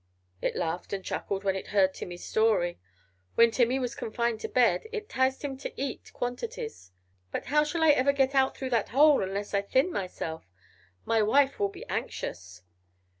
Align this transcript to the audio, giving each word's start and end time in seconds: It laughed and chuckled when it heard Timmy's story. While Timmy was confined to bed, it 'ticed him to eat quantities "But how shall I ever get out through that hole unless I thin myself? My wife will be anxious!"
It 0.41 0.55
laughed 0.55 0.93
and 0.93 1.05
chuckled 1.05 1.43
when 1.43 1.55
it 1.55 1.67
heard 1.67 1.93
Timmy's 1.93 2.25
story. 2.25 2.79
While 3.35 3.51
Timmy 3.51 3.77
was 3.77 3.93
confined 3.93 4.39
to 4.39 4.47
bed, 4.47 4.87
it 4.91 5.07
'ticed 5.09 5.43
him 5.45 5.57
to 5.57 5.71
eat 5.79 6.11
quantities 6.11 6.91
"But 7.31 7.45
how 7.45 7.63
shall 7.63 7.83
I 7.83 7.89
ever 7.91 8.11
get 8.11 8.33
out 8.33 8.57
through 8.57 8.71
that 8.71 8.89
hole 8.89 9.21
unless 9.21 9.53
I 9.53 9.61
thin 9.61 9.93
myself? 9.93 10.49
My 11.05 11.21
wife 11.21 11.59
will 11.59 11.69
be 11.69 11.85
anxious!" 11.87 12.63